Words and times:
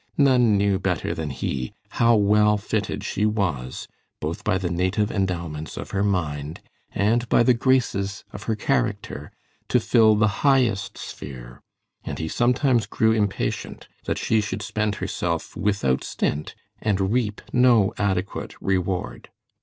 None 0.17 0.57
knew 0.57 0.79
better 0.79 1.13
than 1.13 1.29
he 1.29 1.73
how 1.89 2.15
well 2.15 2.57
fitted 2.57 3.03
she 3.03 3.23
was, 3.27 3.87
both 4.19 4.43
by 4.43 4.57
the 4.57 4.71
native 4.71 5.11
endowments 5.11 5.77
of 5.77 5.91
her 5.91 6.01
mind 6.03 6.59
and 6.89 7.29
by 7.29 7.43
the 7.43 7.53
graces 7.53 8.23
of 8.31 8.41
her 8.49 8.55
character, 8.55 9.31
to 9.67 9.79
fill 9.79 10.15
the 10.15 10.27
highest 10.41 10.97
sphere, 10.97 11.61
and 12.03 12.17
he 12.17 12.27
sometimes 12.27 12.87
grew 12.87 13.11
impatient 13.11 13.87
that 14.05 14.17
she 14.17 14.41
should 14.41 14.63
spend 14.63 14.95
herself 14.95 15.55
without 15.55 16.03
stint 16.03 16.55
and 16.81 17.11
reap 17.13 17.39
no 17.53 17.93
adequate 17.99 18.55
reward. 18.59 19.29